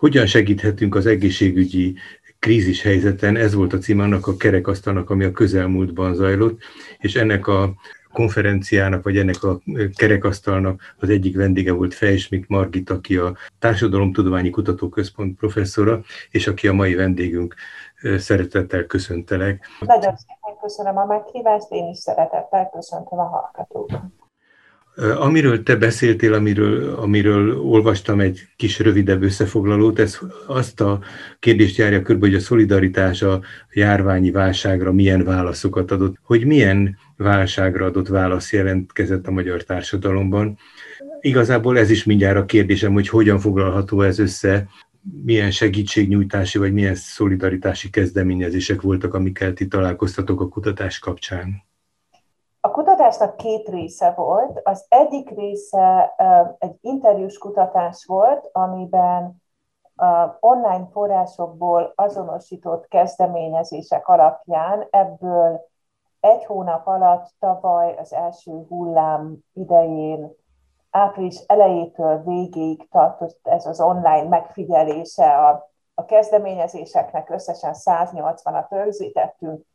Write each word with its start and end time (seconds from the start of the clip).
hogyan 0.00 0.26
segíthetünk 0.26 0.94
az 0.94 1.06
egészségügyi 1.06 1.94
krízis 2.38 2.82
helyzeten, 2.82 3.36
ez 3.36 3.54
volt 3.54 3.72
a 3.72 3.78
cím 3.78 4.00
annak 4.00 4.26
a 4.26 4.36
kerekasztalnak, 4.36 5.10
ami 5.10 5.24
a 5.24 5.32
közelmúltban 5.32 6.14
zajlott, 6.14 6.60
és 6.98 7.14
ennek 7.14 7.46
a 7.46 7.74
konferenciának, 8.12 9.02
vagy 9.02 9.16
ennek 9.16 9.42
a 9.42 9.60
kerekasztalnak 9.94 10.94
az 10.98 11.08
egyik 11.08 11.36
vendége 11.36 11.72
volt 11.72 11.94
Fejsmik 11.94 12.46
Margit, 12.46 12.90
aki 12.90 13.16
a 13.16 13.36
Társadalomtudományi 13.58 14.50
Kutatóközpont 14.50 15.38
professzora, 15.38 16.00
és 16.30 16.46
aki 16.46 16.68
a 16.68 16.72
mai 16.72 16.94
vendégünk. 16.94 17.54
Szeretettel 18.16 18.86
köszöntelek. 18.86 19.66
Nagyon 19.80 20.16
szépen 20.16 20.58
köszönöm 20.60 20.96
a 20.96 21.04
meghívást, 21.04 21.70
én 21.70 21.88
is 21.88 21.98
szeretettel 21.98 22.70
köszöntöm 22.72 23.18
a 23.18 23.24
hallgatókat. 23.24 24.02
Amiről 25.00 25.62
te 25.62 25.76
beszéltél, 25.76 26.34
amiről, 26.34 26.94
amiről 26.94 27.58
olvastam 27.60 28.20
egy 28.20 28.40
kis 28.56 28.78
rövidebb 28.78 29.22
összefoglalót, 29.22 29.98
ez 29.98 30.18
azt 30.46 30.80
a 30.80 31.00
kérdést 31.38 31.76
járja 31.76 32.02
körbe, 32.02 32.26
hogy 32.26 32.34
a 32.34 32.40
szolidaritás 32.40 33.22
a 33.22 33.40
járványi 33.72 34.30
válságra 34.30 34.92
milyen 34.92 35.24
válaszokat 35.24 35.90
adott, 35.90 36.16
hogy 36.22 36.44
milyen 36.44 36.98
válságra 37.16 37.84
adott 37.84 38.08
válasz 38.08 38.52
jelentkezett 38.52 39.26
a 39.26 39.30
magyar 39.30 39.62
társadalomban. 39.62 40.58
Igazából 41.20 41.78
ez 41.78 41.90
is 41.90 42.04
mindjárt 42.04 42.38
a 42.38 42.44
kérdésem, 42.44 42.92
hogy 42.92 43.08
hogyan 43.08 43.38
foglalható 43.38 44.02
ez 44.02 44.18
össze, 44.18 44.68
milyen 45.24 45.50
segítségnyújtási 45.50 46.58
vagy 46.58 46.72
milyen 46.72 46.94
szolidaritási 46.94 47.90
kezdeményezések 47.90 48.80
voltak, 48.80 49.14
amikkel 49.14 49.52
ti 49.52 49.66
találkoztatok 49.66 50.40
a 50.40 50.48
kutatás 50.48 50.98
kapcsán. 50.98 51.68
Kutatásnak 53.10 53.36
két 53.36 53.68
része 53.68 54.10
volt. 54.10 54.60
Az 54.64 54.86
egyik 54.88 55.30
része 55.30 56.14
egy 56.58 56.76
interjús 56.80 57.38
kutatás 57.38 58.04
volt, 58.04 58.48
amiben 58.52 59.42
online 60.40 60.88
forrásokból 60.92 61.92
azonosított 61.94 62.88
kezdeményezések 62.88 64.08
alapján 64.08 64.86
ebből 64.90 65.60
egy 66.20 66.44
hónap 66.44 66.86
alatt 66.86 67.34
tavaly 67.38 67.96
az 67.96 68.12
első 68.12 68.66
hullám 68.68 69.38
idején 69.52 70.32
április 70.90 71.38
elejétől 71.46 72.22
végéig 72.22 72.88
tartott 72.88 73.40
ez 73.42 73.66
az 73.66 73.80
online 73.80 74.28
megfigyelése 74.28 75.36
a, 75.38 75.70
a 75.94 76.04
kezdeményezéseknek, 76.04 77.30
összesen 77.30 77.74
180-at 77.74 78.66
rögzítettünk, 78.68 79.66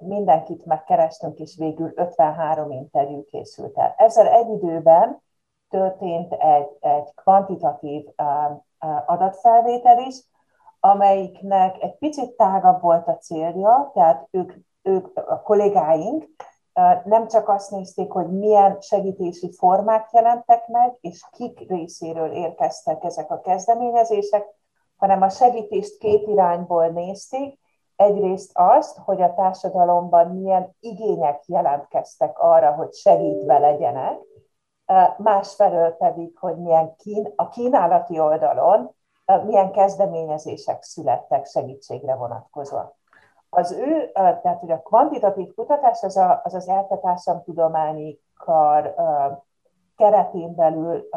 mindenkit 0.00 0.64
megkerestünk, 0.64 1.38
és 1.38 1.56
végül 1.56 1.92
53 1.94 2.70
interjú 2.70 3.24
készült 3.24 3.78
el. 3.78 3.94
Ezzel 3.96 4.26
egy 4.26 4.48
időben 4.48 5.22
történt 5.68 6.32
egy, 6.32 6.76
egy 6.80 7.14
kvantitatív 7.14 8.04
adatfelvétel 9.06 9.98
is, 9.98 10.16
amelyiknek 10.80 11.82
egy 11.82 11.96
picit 11.98 12.36
tágabb 12.36 12.80
volt 12.80 13.08
a 13.08 13.18
célja, 13.18 13.90
tehát 13.94 14.28
ők, 14.30 14.52
ők 14.82 15.16
a 15.16 15.42
kollégáink 15.42 16.26
nem 17.04 17.26
csak 17.28 17.48
azt 17.48 17.70
nézték, 17.70 18.12
hogy 18.12 18.30
milyen 18.30 18.80
segítési 18.80 19.52
formák 19.52 20.08
jelentek 20.12 20.68
meg, 20.68 20.96
és 21.00 21.24
kik 21.32 21.68
részéről 21.68 22.30
érkeztek 22.30 23.04
ezek 23.04 23.30
a 23.30 23.40
kezdeményezések, 23.40 24.46
hanem 24.96 25.22
a 25.22 25.28
segítést 25.28 25.98
két 25.98 26.26
irányból 26.28 26.86
nézték, 26.86 27.58
egyrészt 28.04 28.50
azt, 28.54 28.98
hogy 28.98 29.22
a 29.22 29.34
társadalomban 29.34 30.28
milyen 30.28 30.76
igények 30.80 31.44
jelentkeztek 31.46 32.38
arra, 32.38 32.72
hogy 32.72 32.92
segítve 32.92 33.58
legyenek, 33.58 34.18
másfelől 35.16 35.90
pedig, 35.90 36.38
hogy 36.38 36.56
milyen 36.56 36.96
kín, 36.96 37.32
a 37.36 37.48
kínálati 37.48 38.20
oldalon 38.20 38.94
milyen 39.44 39.72
kezdeményezések 39.72 40.82
születtek 40.82 41.46
segítségre 41.46 42.14
vonatkozóan. 42.14 42.92
Az 43.48 43.72
ő, 43.72 44.10
tehát 44.12 44.60
hogy 44.60 44.70
a 44.70 44.82
kvantitatív 44.82 45.54
kutatás 45.54 46.02
az 46.02 46.16
a, 46.16 46.40
az, 46.44 46.54
az 46.54 46.68
eltetársamtudományi 46.68 48.18
kar 48.36 48.94
keretén 49.96 50.54
belül 50.54 51.08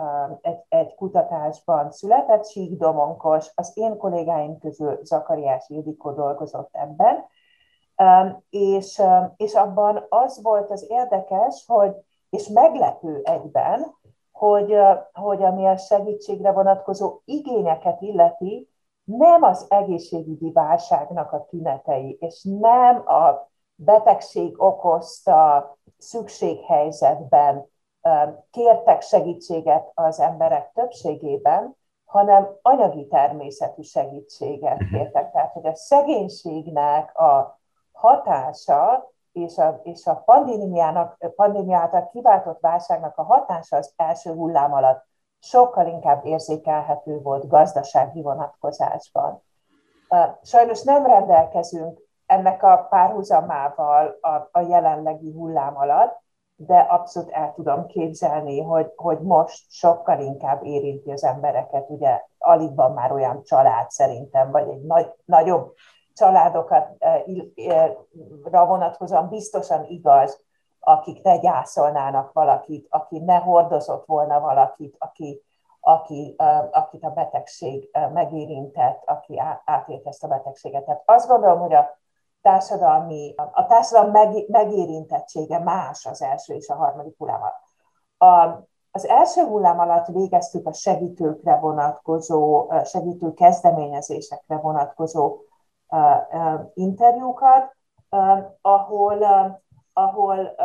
egy, 0.42 0.60
egy 0.70 0.96
kutatásban 0.96 1.92
született, 1.92 2.50
Sík 2.50 2.78
Domonkos, 2.78 3.52
az 3.56 3.72
én 3.74 3.98
kollégáim 3.98 4.58
közül 4.58 5.00
Zakariás 5.04 5.70
Ildikó 5.70 6.12
dolgozott 6.12 6.70
ebben, 6.72 7.26
és, 8.50 9.02
és 9.38 9.54
abban 9.54 10.06
az 10.10 10.42
volt 10.42 10.72
az 10.72 10.86
érdekes, 10.90 11.64
hogy, 11.68 11.96
és 12.30 12.48
meglepő 12.48 13.22
egyben, 13.24 13.96
hogy, 14.32 14.76
hogy 15.14 15.44
ami 15.44 15.66
a 15.66 15.78
segítségre 15.78 16.52
vonatkozó 16.52 17.20
igényeket 17.26 18.02
illeti, 18.02 18.70
nem 19.04 19.44
az 19.44 19.66
egészségügyi 19.70 20.52
válságnak 20.52 21.32
a 21.32 21.46
tünetei, 21.46 22.18
és 22.20 22.44
nem 22.60 23.08
a 23.08 23.50
betegség 23.76 24.62
okozta 24.62 25.78
szükséghelyzetben 25.98 27.70
kértek 28.52 29.02
segítséget 29.02 29.92
az 29.94 30.20
emberek 30.20 30.72
többségében, 30.74 31.76
hanem 32.06 32.48
anyagi 32.62 33.08
természetű 33.08 33.82
segítséget 33.82 34.80
mhm. 34.80 34.96
kértek. 34.96 35.32
Tehát, 35.32 35.54
hogy 35.54 35.68
a 35.68 35.76
szegénységnek 35.76 37.20
a 37.20 37.60
hatása 37.92 39.12
és 39.32 39.58
a, 39.58 39.80
és 39.84 40.06
a 40.06 40.22
pandémiának, 40.26 41.18
pandémia 41.36 41.78
által 41.78 42.10
kiváltott 42.12 42.60
válságnak 42.60 43.18
a 43.18 43.24
hatása 43.24 43.78
az 43.78 43.94
első 43.96 44.34
hullám 44.34 44.74
alatt 44.74 45.06
sokkal 45.40 45.88
inkább 45.88 46.26
érzékelhető 46.26 47.22
volt 47.22 47.48
gazdasági 47.48 48.22
vonatkozásban. 48.22 49.44
Sajnos 50.42 50.84
nem 50.84 51.06
rendelkezünk 51.06 52.00
ennek 52.26 52.64
a 52.64 52.88
párhuzamával 52.90 54.18
a, 54.22 54.50
a 54.52 54.60
jelenlegi 54.60 55.32
hullám 55.32 55.78
alatt, 55.78 56.22
de 56.60 56.78
abszolút 56.78 57.32
el 57.32 57.54
tudom 57.56 57.86
képzelni, 57.86 58.62
hogy, 58.62 58.92
hogy 58.96 59.20
most 59.20 59.72
sokkal 59.72 60.20
inkább 60.20 60.64
érinti 60.64 61.12
az 61.12 61.24
embereket, 61.24 61.90
ugye 61.90 62.22
alig 62.38 62.76
van 62.76 62.94
már 62.94 63.12
olyan 63.12 63.44
család 63.44 63.90
szerintem, 63.90 64.52
vagy 64.52 64.70
egy 64.70 64.82
nagy, 64.82 65.14
nagyobb 65.26 65.74
családokat 66.14 66.96
eh, 67.00 67.24
eh, 67.56 67.94
vonatkozóan 68.68 69.30
biztosan 69.30 69.86
igaz, 69.86 70.46
akik 70.80 71.24
ne 71.24 71.38
gyászolnának 71.38 72.34
valakit, 72.34 72.88
aki 72.90 73.20
ne 73.20 73.36
hordozott 73.36 74.06
volna 74.06 74.40
valakit, 74.40 74.96
aki, 75.00 75.42
aki, 75.80 76.36
eh, 76.38 76.64
akit 76.72 77.04
a 77.04 77.10
betegség 77.10 77.90
megérintett, 78.14 79.02
aki 79.06 79.42
átélt 79.66 80.08
ezt 80.08 80.24
a 80.24 80.28
betegséget. 80.28 80.86
Tehát 80.86 81.04
azt 81.06 81.28
gondolom, 81.28 81.60
hogy 81.60 81.74
a 81.74 81.98
társadalmi, 82.48 83.34
a 83.36 83.66
társadalom 83.66 84.12
meg, 84.12 84.50
megérintettsége 84.50 85.60
más 85.60 86.06
az 86.06 86.22
első 86.22 86.54
és 86.54 86.70
a 86.70 86.76
harmadik 86.76 87.18
hullám 87.18 87.42
alatt. 87.42 87.66
A, 88.18 88.68
az 88.92 89.08
első 89.08 89.42
hullám 89.42 89.80
alatt 89.80 90.08
végeztük 90.08 90.68
a 90.68 90.74
segítőkre 90.74 91.56
vonatkozó, 91.56 92.72
segítő 92.84 93.34
kezdeményezésekre 93.34 94.58
vonatkozó 94.58 95.38
uh, 95.88 96.00
uh, 96.32 96.60
interjúkat, 96.74 97.76
uh, 98.10 98.40
ahol, 98.62 99.26
ahol 99.94 100.56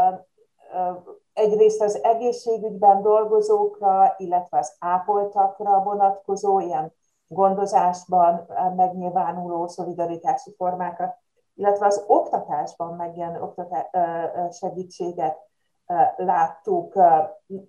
egyrészt 1.32 1.82
az 1.82 2.02
egészségügyben 2.02 3.02
dolgozókra, 3.02 4.14
illetve 4.16 4.58
az 4.58 4.76
ápoltakra 4.78 5.82
vonatkozó, 5.82 6.60
ilyen 6.60 6.92
gondozásban 7.26 8.46
megnyilvánuló 8.76 9.66
szolidaritási 9.66 10.54
formákat 10.56 11.20
illetve 11.54 11.86
az 11.86 12.04
oktatásban 12.06 12.94
megjelenő 12.94 13.40
oktatá- 13.40 13.90
segítséget 14.52 15.38
láttuk 16.16 16.94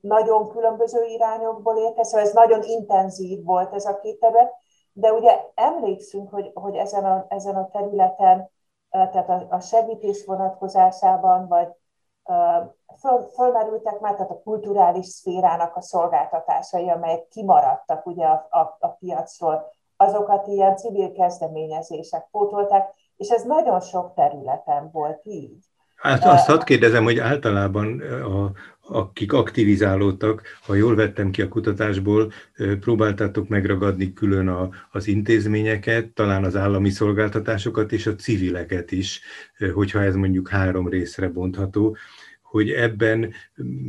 nagyon 0.01 0.49
különböző 0.49 1.03
irányokból 1.03 1.77
érkezve, 1.77 2.19
ez 2.19 2.33
nagyon 2.33 2.63
intenzív 2.63 3.43
volt 3.43 3.73
ez 3.73 3.85
a 3.85 3.99
két 3.99 4.19
terület, 4.19 4.53
de 4.91 5.13
ugye 5.13 5.39
emlékszünk, 5.55 6.29
hogy, 6.29 6.51
hogy 6.53 6.75
ezen, 6.75 7.05
a, 7.05 7.25
ezen 7.29 7.55
a 7.55 7.67
területen, 7.67 8.49
tehát 8.89 9.29
a, 9.29 9.47
a 9.49 9.59
segítés 9.59 10.25
vonatkozásában, 10.25 11.47
vagy 11.47 11.67
föl, 12.99 13.21
fölmerültek 13.33 13.99
már, 13.99 14.13
tehát 14.13 14.31
a 14.31 14.41
kulturális 14.41 15.05
szférának 15.05 15.75
a 15.75 15.81
szolgáltatásai, 15.81 16.89
amelyek 16.89 17.27
kimaradtak 17.27 18.05
ugye 18.05 18.25
a, 18.25 18.47
a, 18.49 18.77
a 18.79 18.87
piacról, 18.87 19.71
azokat 19.97 20.47
ilyen 20.47 20.75
civil 20.75 21.11
kezdeményezések 21.11 22.27
pótolták, 22.31 22.93
és 23.23 23.29
ez 23.29 23.43
nagyon 23.43 23.79
sok 23.79 24.13
területen 24.15 24.89
volt 24.91 25.19
így. 25.23 25.55
Hát 25.95 26.25
azt 26.25 26.47
hadd 26.47 26.63
kérdezem, 26.63 27.03
hogy 27.03 27.19
általában 27.19 27.99
a, 27.99 28.51
akik 28.93 29.33
aktivizálódtak, 29.33 30.41
ha 30.65 30.75
jól 30.75 30.95
vettem 30.95 31.31
ki 31.31 31.41
a 31.41 31.47
kutatásból, 31.47 32.31
próbáltátok 32.79 33.47
megragadni 33.47 34.13
külön 34.13 34.47
a, 34.47 34.69
az 34.91 35.07
intézményeket, 35.07 36.07
talán 36.07 36.43
az 36.43 36.55
állami 36.55 36.89
szolgáltatásokat 36.89 37.91
és 37.91 38.07
a 38.07 38.15
civileket 38.15 38.91
is, 38.91 39.21
hogyha 39.73 40.03
ez 40.03 40.15
mondjuk 40.15 40.49
három 40.49 40.87
részre 40.87 41.29
bontható, 41.29 41.95
hogy 42.41 42.69
ebben 42.69 43.33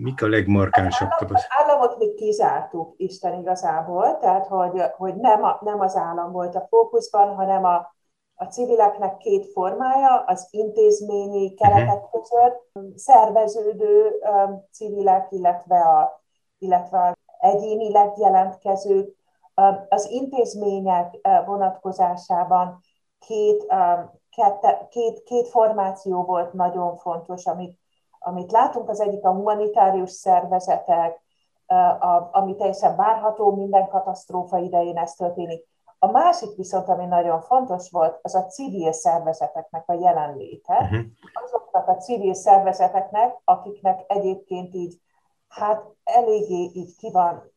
mik 0.02 0.22
a 0.22 0.26
legmarkánsabb 0.26 1.08
tapasztalatok? 1.08 1.68
államot 1.68 1.98
még 1.98 2.14
kizártuk 2.14 2.94
Isten 2.96 3.40
igazából, 3.40 4.18
tehát 4.20 4.46
hogy, 4.46 4.82
hogy 4.96 5.14
nem, 5.14 5.42
a, 5.42 5.58
nem 5.60 5.80
az 5.80 5.96
állam 5.96 6.32
volt 6.32 6.54
a 6.54 6.66
fókuszban, 6.70 7.34
hanem 7.34 7.64
a, 7.64 7.94
a 8.34 8.44
civileknek 8.44 9.16
két 9.16 9.46
formája, 9.46 10.24
az 10.26 10.48
intézményi 10.50 11.54
keretek 11.54 12.00
mhm. 12.00 12.10
között 12.10 12.72
szerveződő 12.96 14.20
um, 14.20 14.64
civilek, 14.72 15.26
illetve 15.30 15.78
a, 15.80 16.22
illetve 16.58 16.98
a 16.98 17.16
egyénileg 17.38 18.18
jelentkezők. 18.18 19.16
Um, 19.56 19.86
az 19.88 20.10
intézmények 20.10 21.14
uh, 21.22 21.46
vonatkozásában 21.46 22.80
két, 23.18 23.62
um, 23.62 24.10
kette, 24.30 24.86
két, 24.90 25.22
két 25.22 25.48
formáció 25.48 26.22
volt 26.22 26.52
nagyon 26.52 26.96
fontos, 26.96 27.46
amit, 27.46 27.78
amit 28.18 28.52
látunk. 28.52 28.88
Az 28.88 29.00
egyik 29.00 29.24
a 29.24 29.32
humanitárius 29.32 30.10
szervezetek, 30.10 31.20
uh, 31.68 32.04
a, 32.04 32.28
ami 32.32 32.56
teljesen 32.56 32.96
várható, 32.96 33.54
minden 33.54 33.88
katasztrófa 33.88 34.58
idején 34.58 34.98
ez 34.98 35.12
történik 35.12 35.72
a 36.04 36.10
másik 36.10 36.56
viszont, 36.56 36.88
ami 36.88 37.04
nagyon 37.04 37.40
fontos 37.40 37.90
volt, 37.90 38.18
az 38.22 38.34
a 38.34 38.44
civil 38.44 38.92
szervezeteknek 38.92 39.82
a 39.86 39.92
jelenléte. 39.92 40.74
Uh-huh. 40.74 41.00
Azoknak 41.44 41.88
a 41.88 41.96
civil 41.96 42.34
szervezeteknek, 42.34 43.34
akiknek 43.44 44.00
egyébként 44.06 44.74
így, 44.74 45.00
hát 45.48 45.82
eléggé 46.04 46.70
így 46.74 46.96
ki 46.96 47.10
van, 47.10 47.52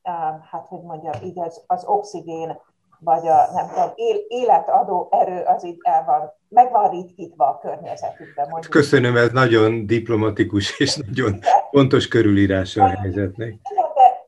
hát 0.52 0.68
hogy 0.68 0.82
mondjam, 0.82 1.14
így 1.24 1.40
az, 1.40 1.64
az 1.68 1.86
oxigén, 1.86 2.60
vagy 3.00 3.28
a 3.28 3.50
nem 3.54 3.68
tudom, 3.68 3.92
él, 3.96 4.16
életadó 4.28 5.08
erő 5.12 5.44
az 5.44 5.66
így 5.66 5.78
el 5.82 6.04
van, 6.06 6.34
meg 6.50 6.72
van 6.72 6.90
ritkítva 6.90 7.48
a 7.48 7.58
környezetükben. 7.58 8.50
Mondjuk. 8.50 8.72
Köszönöm, 8.72 9.18
ez 9.18 9.32
nagyon 9.32 9.86
diplomatikus 9.86 10.80
és 10.80 10.96
nagyon 10.96 11.40
pontos 11.72 12.08
körülírása 12.08 12.84
a 12.84 12.88
helyzetnek. 12.88 13.56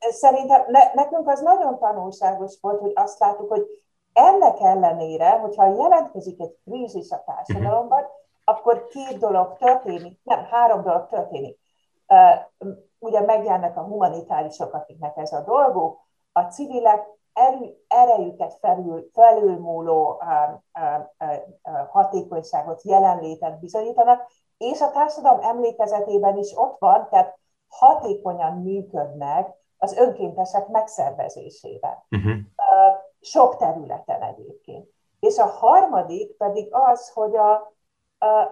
De 0.01 0.11
szerintem 0.11 0.61
ne, 0.67 0.79
nekünk 0.93 1.27
az 1.29 1.39
nagyon 1.39 1.79
tanulságos 1.79 2.57
volt, 2.61 2.79
hogy 2.79 2.91
azt 2.95 3.19
láttuk, 3.19 3.49
hogy 3.49 3.65
ennek 4.13 4.59
ellenére, 4.59 5.29
hogyha 5.29 5.75
jelentkezik 5.75 6.39
egy 6.41 6.57
krízis 6.65 7.11
a 7.11 7.23
társadalomban, 7.25 8.05
akkor 8.43 8.87
két 8.87 9.17
dolog 9.17 9.57
történik, 9.57 10.19
nem, 10.23 10.45
három 10.45 10.83
dolog 10.83 11.07
történik. 11.07 11.59
Ugye 12.99 13.21
megjelennek 13.21 13.77
a 13.77 13.81
humanitárisok, 13.81 14.73
akiknek 14.73 15.17
ez 15.17 15.33
a 15.33 15.43
dolguk, 15.43 15.99
a 16.31 16.41
civilek 16.41 17.07
erő, 17.33 17.77
erejüket 17.87 18.53
felül, 18.53 19.09
felülmúló 19.13 20.21
hatékonyságot, 21.89 22.83
jelenlétet 22.83 23.59
bizonyítanak, 23.59 24.31
és 24.57 24.81
a 24.81 24.91
társadalom 24.91 25.39
emlékezetében 25.41 26.37
is 26.37 26.51
ott 26.55 26.79
van, 26.79 27.07
tehát 27.09 27.37
hatékonyan 27.67 28.53
működnek 28.53 29.57
az 29.77 29.97
önkéntesek 29.97 30.67
megszervezésében. 30.67 32.03
Uh-huh 32.09 32.37
sok 33.21 33.57
területen 33.57 34.21
egyébként. 34.21 34.87
És 35.19 35.37
a 35.37 35.45
harmadik 35.45 36.37
pedig 36.37 36.67
az, 36.71 37.09
hogy, 37.13 37.35
a, 37.35 37.73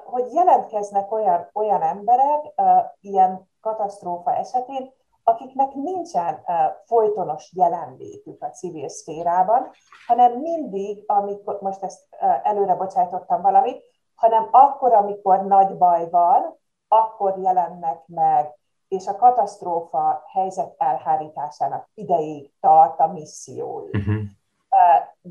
hogy 0.06 0.34
jelentkeznek 0.34 1.12
olyan, 1.12 1.50
olyan 1.54 1.82
emberek 1.82 2.54
ilyen 3.02 3.50
katasztrófa 3.62 4.36
esetén, 4.36 4.94
akiknek 5.24 5.74
nincsen 5.74 6.44
folytonos 6.86 7.52
jelenlétük 7.56 8.44
a 8.44 8.50
civil 8.50 8.90
szférában, 8.90 9.70
hanem 10.08 10.32
mindig, 10.40 11.04
amikor, 11.08 11.58
most 11.62 11.84
ezt 11.84 12.08
előre 12.44 12.76
bocsájtottam 12.76 13.42
valamit, 13.42 13.84
hanem 14.16 14.48
akkor, 14.52 14.94
amikor 14.94 15.46
nagy 15.46 15.78
baj 15.78 16.10
van, 16.10 16.60
akkor 16.88 17.38
jelennek 17.38 18.04
meg, 18.08 18.58
és 18.88 19.08
a 19.08 19.16
katasztrófa 19.16 20.24
helyzet 20.34 20.76
elhárításának 20.78 21.90
ideig 21.94 22.52
tart 22.60 23.00
a 23.00 23.08
missziójuk. 23.08 23.96
Uh-huh. 23.96 24.22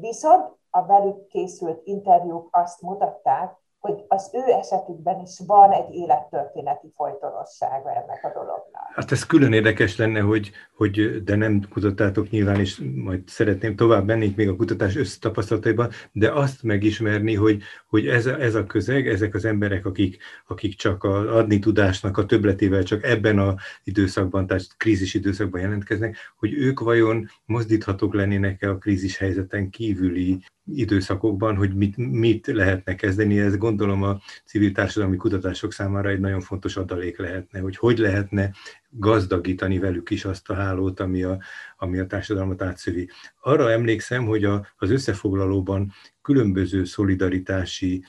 Viszont 0.00 0.56
a 0.70 0.86
velük 0.86 1.26
készült 1.26 1.80
interjúk 1.84 2.48
azt 2.56 2.82
mutatták, 2.82 3.56
hogy 3.86 4.04
az 4.08 4.30
ő 4.32 4.52
esetükben 4.52 5.20
is 5.20 5.40
van 5.46 5.72
egy 5.72 5.94
élettörténeti 5.94 6.92
folytonossága 6.94 7.90
ennek 7.90 8.24
a 8.24 8.32
dolognak. 8.32 8.92
Hát 8.94 9.12
ez 9.12 9.26
külön 9.26 9.52
érdekes 9.52 9.96
lenne, 9.96 10.20
hogy, 10.20 10.50
hogy 10.76 11.22
de 11.24 11.36
nem 11.36 11.68
kutattátok 11.70 12.30
nyilván, 12.30 12.60
és 12.60 12.82
majd 12.94 13.28
szeretném 13.28 13.76
tovább 13.76 14.06
mennék 14.06 14.36
még 14.36 14.48
a 14.48 14.56
kutatás 14.56 14.96
összetapasztalataiban, 14.96 15.90
de 16.12 16.32
azt 16.32 16.62
megismerni, 16.62 17.34
hogy, 17.34 17.62
hogy 17.88 18.06
ez, 18.06 18.26
a, 18.26 18.40
ez 18.40 18.54
a 18.54 18.66
közeg, 18.66 19.08
ezek 19.08 19.34
az 19.34 19.44
emberek, 19.44 19.86
akik, 19.86 20.18
akik 20.46 20.74
csak 20.74 21.04
a 21.04 21.36
adni 21.36 21.58
tudásnak 21.58 22.18
a 22.18 22.26
többletével 22.26 22.82
csak 22.82 23.04
ebben 23.04 23.38
a 23.38 23.54
időszakban, 23.84 24.46
tehát 24.46 24.76
krízis 24.76 25.14
időszakban 25.14 25.60
jelentkeznek, 25.60 26.16
hogy 26.36 26.52
ők 26.52 26.80
vajon 26.80 27.28
mozdíthatók 27.44 28.14
lennének-e 28.14 28.70
a 28.70 28.78
krízis 28.78 29.18
helyzeten 29.18 29.70
kívüli 29.70 30.44
időszakokban, 30.74 31.56
hogy 31.56 31.74
mit, 31.74 31.96
mit 31.96 32.46
lehetne 32.46 32.94
kezdeni, 32.94 33.40
ez 33.40 33.56
gondolom 33.56 34.02
a 34.02 34.18
civil 34.44 34.72
társadalmi 34.72 35.16
kutatások 35.16 35.72
számára 35.72 36.08
egy 36.08 36.20
nagyon 36.20 36.40
fontos 36.40 36.76
adalék 36.76 37.18
lehetne, 37.18 37.60
hogy 37.60 37.76
hogy 37.76 37.98
lehetne 37.98 38.50
gazdagítani 38.90 39.78
velük 39.78 40.10
is 40.10 40.24
azt 40.24 40.50
a 40.50 40.54
hálót, 40.54 41.00
ami 41.00 41.22
a, 41.22 41.38
ami 41.76 41.98
a 41.98 42.06
társadalmat 42.06 42.62
átszövi. 42.62 43.08
Arra 43.40 43.70
emlékszem, 43.70 44.24
hogy 44.26 44.44
a, 44.44 44.66
az 44.76 44.90
összefoglalóban 44.90 45.92
különböző 46.22 46.84
szolidaritási 46.84 48.04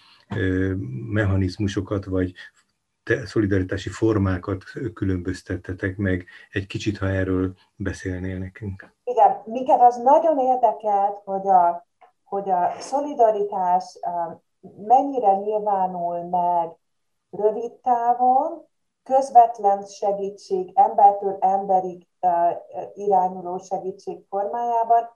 mechanizmusokat 1.12 2.06
vagy 2.06 2.34
szolidaritási 3.26 3.90
formákat 3.90 4.64
különböztettetek 4.94 5.98
meg. 5.98 6.26
Egy 6.52 6.68
kicsit, 6.68 6.98
ha 6.98 7.10
erről 7.10 7.54
beszélnél 7.76 8.38
nekünk. 8.38 8.94
Igen, 9.04 9.42
minket 9.46 9.82
az 9.82 9.96
nagyon 9.96 10.40
érdekelt, 10.40 11.22
hogy 11.26 11.48
a 11.48 11.88
hogy 12.28 12.50
a 12.50 12.72
szolidaritás 12.80 14.00
mennyire 14.78 15.36
nyilvánul 15.36 16.24
meg 16.24 16.78
rövid 17.30 17.72
távon, 17.72 18.66
közvetlen 19.04 19.86
segítség, 19.86 20.72
embertől 20.76 21.38
emberig 21.40 22.08
irányuló 22.94 23.58
segítség 23.58 24.26
formájában, 24.30 25.10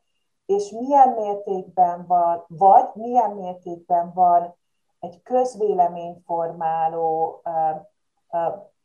és 0.46 0.70
milyen 0.70 1.10
mértékben 1.10 2.06
van, 2.08 2.46
vagy 2.48 2.90
milyen 2.94 3.32
mértékben 3.32 4.12
van 4.14 4.56
egy 5.00 5.22
közvéleményformáló 5.22 7.42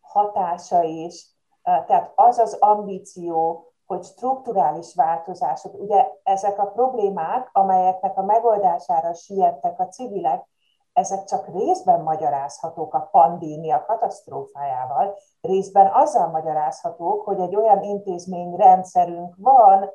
hatása 0.01 0.83
is, 0.83 1.35
tehát 1.63 2.13
az 2.15 2.39
az 2.39 2.57
ambíció, 2.61 3.71
hogy 3.87 4.05
strukturális 4.05 4.95
változások, 4.95 5.75
ugye 5.75 6.07
ezek 6.23 6.59
a 6.59 6.67
problémák, 6.67 7.51
amelyeknek 7.53 8.19
a 8.19 8.23
megoldására 8.23 9.15
siettek 9.15 9.81
a 9.81 9.89
civilek, 9.89 10.49
ezek 10.93 11.25
csak 11.25 11.47
részben 11.47 12.01
magyarázhatók 12.01 12.95
a 12.95 13.09
pandémia 13.11 13.85
katasztrófájával, 13.85 15.17
részben 15.41 15.91
azzal 15.93 16.29
magyarázhatók, 16.29 17.25
hogy 17.25 17.41
egy 17.41 17.57
olyan 17.57 17.83
intézményrendszerünk 17.83 19.35
van, 19.39 19.91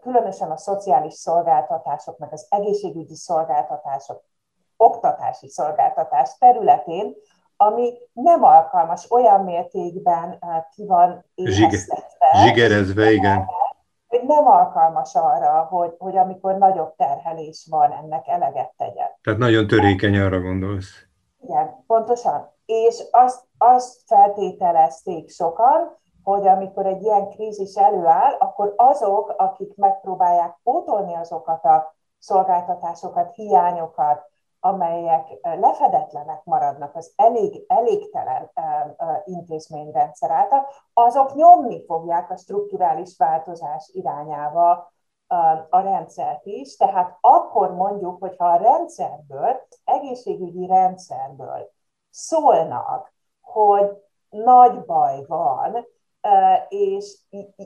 különösen 0.00 0.50
a 0.50 0.56
szociális 0.56 1.14
szolgáltatások, 1.14 2.18
meg 2.18 2.32
az 2.32 2.46
egészségügyi 2.48 3.14
szolgáltatások, 3.14 4.22
oktatási 4.76 5.48
szolgáltatás 5.48 6.38
területén, 6.38 7.14
ami 7.56 7.92
nem 8.12 8.44
alkalmas 8.44 9.10
olyan 9.10 9.40
mértékben 9.40 10.38
ki 10.74 10.86
van 10.86 11.24
éheztetve. 11.34 12.26
Zsigerezve, 12.44 13.10
igen. 13.10 13.46
Hogy 14.08 14.22
nem 14.26 14.46
alkalmas 14.46 15.14
arra, 15.14 15.66
hogy, 15.70 15.94
hogy 15.98 16.16
amikor 16.16 16.58
nagyobb 16.58 16.94
terhelés 16.96 17.66
van, 17.70 17.92
ennek 17.92 18.28
eleget 18.28 18.72
tegyen. 18.76 19.08
Tehát 19.22 19.38
nagyon 19.38 19.66
törékeny 19.66 20.18
arra 20.18 20.40
gondolsz. 20.40 21.06
Igen, 21.40 21.84
pontosan. 21.86 22.52
És 22.66 23.02
azt, 23.10 23.42
azt 23.58 24.02
feltételezték 24.06 25.30
sokan, 25.30 25.98
hogy 26.22 26.46
amikor 26.46 26.86
egy 26.86 27.02
ilyen 27.02 27.28
krízis 27.28 27.74
előáll, 27.74 28.32
akkor 28.38 28.74
azok, 28.76 29.34
akik 29.36 29.76
megpróbálják 29.76 30.58
pótolni 30.62 31.14
azokat 31.14 31.64
a 31.64 31.94
szolgáltatásokat, 32.18 33.34
hiányokat, 33.34 34.30
amelyek 34.64 35.38
lefedetlenek 35.42 36.44
maradnak 36.44 36.96
az 36.96 37.12
elég, 37.16 37.64
elégtelen 37.66 38.50
intézményrendszer 39.24 40.30
által, 40.30 40.66
azok 40.92 41.34
nyomni 41.34 41.84
fogják 41.84 42.30
a 42.30 42.36
strukturális 42.36 43.16
változás 43.16 43.90
irányába 43.92 44.92
a 45.70 45.80
rendszert 45.80 46.46
is. 46.46 46.76
Tehát 46.76 47.18
akkor 47.20 47.74
mondjuk, 47.74 48.20
hogyha 48.20 48.46
a 48.48 48.56
rendszerből, 48.56 49.66
az 49.70 49.80
egészségügyi 49.84 50.66
rendszerből 50.66 51.70
szólnak, 52.10 53.12
hogy 53.40 53.90
nagy 54.28 54.84
baj 54.84 55.24
van, 55.26 55.86
és 56.68 57.18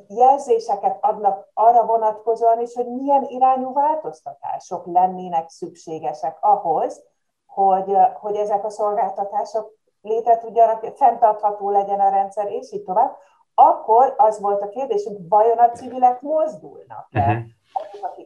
jelzéseket 0.08 0.98
adnak 1.00 1.48
arra 1.54 1.86
vonatkozóan 1.86 2.60
is, 2.60 2.74
hogy 2.74 2.86
milyen 2.86 3.24
irányú 3.24 3.72
változtatások 3.72 4.86
lennének 4.86 5.48
szükségesek 5.48 6.38
ahhoz, 6.40 7.04
hogy, 7.46 7.96
hogy 8.20 8.36
ezek 8.36 8.64
a 8.64 8.70
szolgáltatások 8.70 9.76
létre 10.02 10.38
tudjanak, 10.38 10.96
fenntartható 10.96 11.70
legyen 11.70 12.00
a 12.00 12.08
rendszer, 12.08 12.52
és 12.52 12.72
így 12.72 12.82
tovább, 12.82 13.16
akkor 13.54 14.14
az 14.16 14.40
volt 14.40 14.62
a 14.62 14.68
kérdésünk, 14.68 15.18
vajon 15.28 15.58
a 15.58 15.70
civilek 15.70 16.20
mozdulnak-e? 16.20 17.46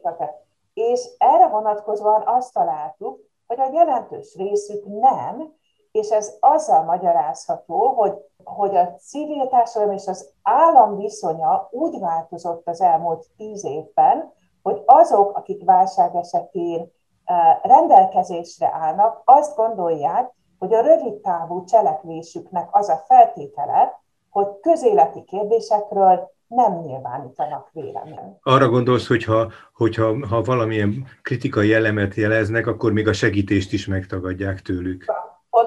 Uh-huh. 0.01 0.29
És 0.73 1.09
erre 1.17 1.47
vonatkozóan 1.47 2.23
azt 2.25 2.53
találtuk, 2.53 3.19
hogy 3.47 3.59
a 3.59 3.69
jelentős 3.73 4.35
részük 4.35 4.85
nem, 4.85 5.53
és 5.93 6.09
ez 6.09 6.37
azzal 6.39 6.83
magyarázható, 6.83 7.87
hogy, 7.87 8.13
hogy 8.43 8.75
a 8.75 8.95
civil 8.95 9.47
társadalom 9.47 9.93
és 9.95 10.07
az 10.07 10.29
állam 10.41 10.97
viszonya 10.97 11.67
úgy 11.71 11.99
változott 11.99 12.67
az 12.67 12.81
elmúlt 12.81 13.25
tíz 13.37 13.65
évben, 13.65 14.33
hogy 14.61 14.83
azok, 14.85 15.37
akik 15.37 15.63
válság 15.65 16.15
esetén 16.15 16.91
eh, 17.23 17.35
rendelkezésre 17.61 18.71
állnak, 18.73 19.21
azt 19.25 19.55
gondolják, 19.55 20.31
hogy 20.59 20.73
a 20.73 20.81
rövid 20.81 21.13
távú 21.13 21.63
cselekvésüknek 21.63 22.67
az 22.71 22.89
a 22.89 23.03
feltétele, 23.07 24.01
hogy 24.29 24.47
közéleti 24.61 25.23
kérdésekről 25.23 26.31
nem 26.47 26.79
nyilvánítanak 26.79 27.69
véleményt. 27.71 28.37
Arra 28.41 28.69
gondolsz, 28.69 29.07
hogy 29.07 29.23
ha, 29.23 29.51
hogyha, 29.73 30.27
ha 30.27 30.41
valamilyen 30.41 31.07
kritikai 31.21 31.73
elemet 31.73 32.15
jeleznek, 32.15 32.67
akkor 32.67 32.91
még 32.91 33.07
a 33.07 33.13
segítést 33.13 33.73
is 33.73 33.87
megtagadják 33.87 34.61
tőlük. 34.61 35.05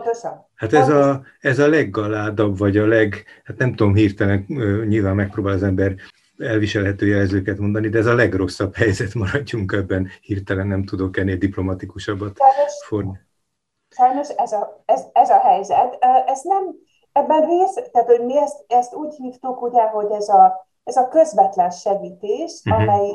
Pontosan. 0.06 0.46
Hát 0.54 0.72
ez 0.72 0.88
a, 0.88 1.22
ez 1.40 1.58
a 1.58 1.68
leggaládabb, 1.68 2.58
vagy 2.58 2.76
a 2.76 2.86
leg, 2.86 3.24
hát 3.44 3.56
nem 3.56 3.74
tudom 3.74 3.94
hirtelen, 3.94 4.44
nyilván 4.88 5.14
megpróbál 5.14 5.54
az 5.54 5.62
ember 5.62 5.94
elviselhető 6.38 7.06
jelzőket 7.06 7.58
mondani, 7.58 7.88
de 7.88 7.98
ez 7.98 8.06
a 8.06 8.14
legrosszabb 8.14 8.74
helyzet, 8.74 9.14
maradjunk 9.14 9.72
ebben, 9.72 10.08
hirtelen 10.20 10.66
nem 10.66 10.84
tudok 10.84 11.16
ennél 11.16 11.36
diplomatikusabbat 11.36 12.38
fordni. 12.86 13.20
Sajnos 13.88 14.28
ez 14.28 14.52
a, 14.52 14.82
ez, 14.84 15.02
ez 15.12 15.30
a 15.30 15.38
helyzet. 15.38 15.96
Ez 16.26 16.40
nem, 16.42 16.62
ebben 17.12 17.46
rész, 17.46 17.74
tehát 17.92 18.08
hogy 18.08 18.24
mi 18.24 18.38
ezt, 18.38 18.64
ezt 18.66 18.94
úgy 18.94 19.14
hívtuk, 19.14 19.62
ugye, 19.62 19.82
hogy 19.82 20.10
ez 20.10 20.28
a, 20.28 20.68
ez 20.84 20.96
a 20.96 21.08
közvetlen 21.08 21.70
segítés, 21.70 22.60
uh-huh. 22.64 22.82
amely, 22.82 23.10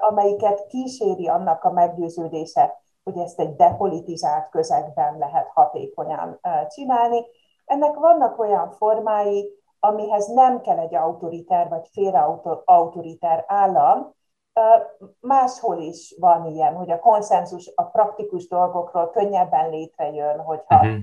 amelyiket 0.00 0.66
kíséri 0.66 1.28
annak 1.28 1.64
a 1.64 1.72
meggyőződése, 1.72 2.82
hogy 3.12 3.22
ezt 3.22 3.40
egy 3.40 3.56
depolitizált 3.56 4.48
közegben 4.48 5.18
lehet 5.18 5.48
hatékonyan 5.54 6.40
csinálni. 6.68 7.24
Ennek 7.64 7.94
vannak 7.94 8.38
olyan 8.38 8.70
formái, 8.70 9.50
amihez 9.80 10.26
nem 10.26 10.60
kell 10.60 10.78
egy 10.78 10.94
autoriter 10.94 11.68
vagy 11.68 11.88
félautoriter 11.92 13.44
állam, 13.46 14.16
Máshol 15.20 15.78
is 15.78 16.14
van 16.20 16.46
ilyen, 16.46 16.74
hogy 16.74 16.90
a 16.90 16.98
konszenzus 16.98 17.72
a 17.74 17.82
praktikus 17.82 18.48
dolgokról 18.48 19.10
könnyebben 19.10 19.70
létrejön, 19.70 20.38
hogyha, 20.38 20.74
uh-huh. 20.74 20.96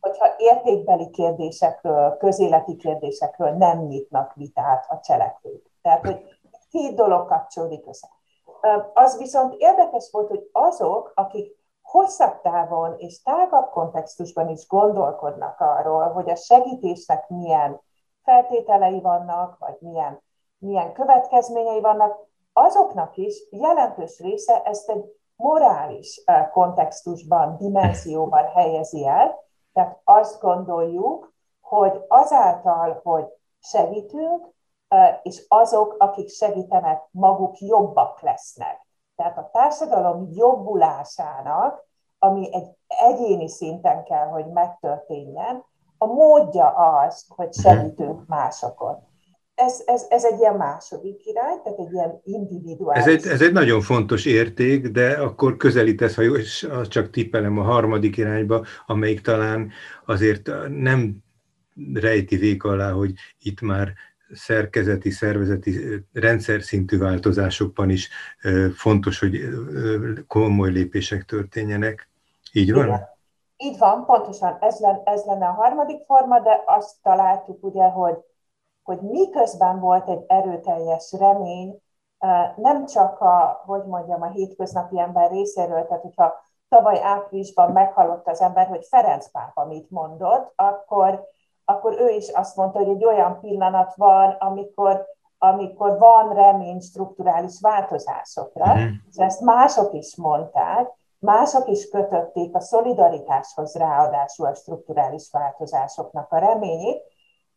hogyha 0.00 0.26
értékbeli 0.36 1.10
kérdésekről, 1.10 2.16
közéleti 2.16 2.76
kérdésekről 2.76 3.50
nem 3.50 3.78
nyitnak 3.78 4.34
vitát 4.34 4.86
a 4.88 5.00
cselekvők. 5.00 5.70
Tehát, 5.82 6.06
hogy 6.06 6.24
két 6.70 6.94
dolog 6.94 7.28
kapcsolódik 7.28 7.86
össze. 7.86 8.08
Az 8.94 9.18
viszont 9.18 9.54
érdekes 9.58 10.08
volt, 10.10 10.28
hogy 10.28 10.48
azok, 10.52 11.12
akik 11.14 11.56
hosszabb 11.82 12.40
távon 12.40 12.94
és 12.98 13.22
tágabb 13.22 13.70
kontextusban 13.70 14.48
is 14.48 14.66
gondolkodnak 14.66 15.60
arról, 15.60 16.12
hogy 16.12 16.30
a 16.30 16.36
segítésnek 16.36 17.28
milyen 17.28 17.80
feltételei 18.22 19.00
vannak, 19.00 19.58
vagy 19.58 19.76
milyen, 19.80 20.22
milyen 20.58 20.92
következményei 20.92 21.80
vannak, 21.80 22.30
azoknak 22.52 23.16
is 23.16 23.46
jelentős 23.50 24.20
része 24.20 24.62
ezt 24.62 24.90
egy 24.90 25.04
morális 25.36 26.24
kontextusban, 26.52 27.56
dimenzióban 27.56 28.44
helyezi 28.44 29.06
el, 29.06 29.40
tehát 29.72 30.00
azt 30.04 30.40
gondoljuk, 30.40 31.32
hogy 31.60 32.04
azáltal, 32.08 33.00
hogy 33.02 33.24
segítünk, 33.58 34.48
és 35.22 35.44
azok, 35.48 35.96
akik 35.98 36.28
segítenek, 36.28 37.02
maguk 37.10 37.58
jobbak 37.58 38.20
lesznek. 38.20 38.86
Tehát 39.16 39.38
a 39.38 39.50
társadalom 39.52 40.28
jobbulásának, 40.34 41.86
ami 42.18 42.54
egy 42.54 42.68
egyéni 42.86 43.48
szinten 43.48 44.04
kell, 44.04 44.26
hogy 44.26 44.46
megtörténjen, 44.46 45.64
a 45.98 46.06
módja 46.06 46.68
az, 46.68 47.26
hogy 47.28 47.48
mhm. 47.48 47.60
segítünk 47.60 48.26
másokon 48.26 49.10
ez, 49.54 49.82
ez, 49.86 50.06
ez 50.08 50.24
egy 50.24 50.38
ilyen 50.38 50.56
második 50.56 51.26
irány, 51.26 51.62
tehát 51.62 51.78
egy 51.78 51.92
ilyen 51.92 52.20
individuális. 52.24 53.02
Ez 53.02 53.08
egy, 53.08 53.26
ez 53.26 53.42
egy 53.42 53.52
nagyon 53.52 53.80
fontos 53.80 54.24
érték, 54.24 54.88
de 54.88 55.10
akkor 55.12 55.56
közelítesz, 55.56 56.14
ha 56.14 56.22
jó, 56.22 56.34
és 56.34 56.68
csak 56.88 57.10
tippelem 57.10 57.58
a 57.58 57.62
harmadik 57.62 58.16
irányba, 58.16 58.64
amelyik 58.86 59.20
talán 59.20 59.70
azért 60.06 60.50
nem 60.68 61.16
rejti 61.94 62.36
vék 62.36 62.64
alá, 62.64 62.90
hogy 62.90 63.12
itt 63.42 63.60
már 63.60 63.92
szerkezeti, 64.34 65.10
szervezeti, 65.10 66.04
rendszer 66.12 66.62
szintű 66.62 66.98
változásokban 66.98 67.90
is 67.90 68.08
fontos, 68.74 69.18
hogy 69.18 69.40
komoly 70.26 70.70
lépések 70.70 71.24
történjenek. 71.24 72.10
Így 72.52 72.72
van? 72.72 72.86
Igen. 72.86 73.10
Így 73.56 73.78
van, 73.78 74.04
pontosan 74.04 74.56
ez 74.60 74.78
lenne, 74.78 75.02
ez 75.04 75.22
lenne 75.24 75.46
a 75.46 75.52
harmadik 75.52 76.04
forma, 76.06 76.40
de 76.40 76.62
azt 76.66 76.96
találtuk 77.02 77.64
ugye, 77.64 77.84
hogy 77.84 78.16
hogy 78.82 79.00
miközben 79.00 79.80
volt 79.80 80.08
egy 80.08 80.24
erőteljes 80.26 81.12
remény, 81.12 81.80
nem 82.56 82.86
csak 82.86 83.20
a, 83.20 83.62
hogy 83.66 83.84
mondjam, 83.84 84.22
a 84.22 84.30
hétköznapi 84.30 85.00
ember 85.00 85.30
részéről, 85.30 85.86
tehát 85.86 86.02
hogyha 86.02 86.34
tavaly 86.68 87.00
áprilisban 87.02 87.72
meghallott 87.72 88.28
az 88.28 88.40
ember, 88.40 88.66
hogy 88.66 88.86
Ferenc 88.88 89.30
pápa 89.30 89.64
mit 89.64 89.90
mondott, 89.90 90.52
akkor, 90.56 91.24
akkor 91.72 92.00
ő 92.00 92.08
is 92.08 92.28
azt 92.28 92.56
mondta, 92.56 92.78
hogy 92.78 92.88
egy 92.88 93.04
olyan 93.04 93.40
pillanat 93.40 93.94
van, 93.94 94.30
amikor, 94.30 95.06
amikor 95.38 95.98
van 95.98 96.34
remény 96.34 96.80
strukturális 96.80 97.60
változásokra, 97.60 98.74
mm. 98.74 98.88
és 99.10 99.16
ezt 99.16 99.40
mások 99.40 99.92
is 99.92 100.16
mondták, 100.16 100.90
mások 101.18 101.68
is 101.68 101.88
kötötték 101.88 102.54
a 102.54 102.60
szolidaritáshoz 102.60 103.74
ráadásul 103.74 104.46
a 104.46 104.54
strukturális 104.54 105.28
változásoknak 105.32 106.32
a 106.32 106.38
reményét, 106.38 107.02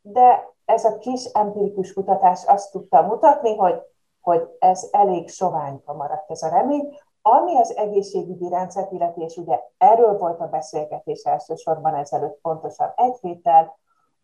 de 0.01 0.53
ez 0.65 0.85
a 0.85 0.97
kis 0.97 1.23
empirikus 1.23 1.93
kutatás 1.93 2.45
azt 2.45 2.71
tudta 2.71 3.01
mutatni, 3.01 3.55
hogy, 3.55 3.81
hogy 4.21 4.41
ez 4.59 4.87
elég 4.91 5.29
soványka 5.29 5.93
maradt 5.93 6.31
ez 6.31 6.41
a 6.41 6.49
remény, 6.49 6.97
ami 7.21 7.57
az 7.57 7.75
egészségügyi 7.75 8.49
rendszert 8.49 8.91
illeti, 8.91 9.21
és 9.21 9.37
ugye 9.37 9.59
erről 9.77 10.17
volt 10.17 10.39
a 10.39 10.47
beszélgetés 10.47 11.23
elsősorban 11.23 11.95
ezelőtt 11.95 12.39
pontosan 12.41 12.93
egy 12.95 13.17
héttel, 13.21 13.77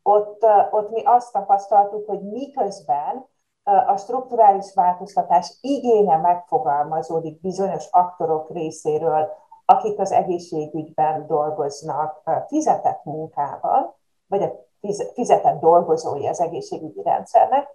ott, 0.04 0.46
ott 0.72 0.90
mi 0.90 1.04
azt 1.04 1.32
tapasztaltuk, 1.32 2.08
hogy 2.08 2.22
miközben 2.22 3.30
a 3.64 3.98
strukturális 3.98 4.74
változtatás 4.74 5.58
igénye 5.62 6.18
megfogalmazódik 6.18 7.42
bizonyos 7.42 7.88
aktorok 7.92 8.52
részéről, 8.52 9.30
akik 9.66 10.00
az 10.00 10.12
egészségügyben 10.12 11.28
dolgoznak 11.28 12.22
fizetett 12.48 13.04
munkával, 13.04 13.98
vagy 14.28 14.42
a 14.42 14.52
fizetett 15.14 15.60
dolgozói 15.60 16.28
az 16.28 16.40
egészségügyi 16.40 17.02
rendszernek, 17.04 17.68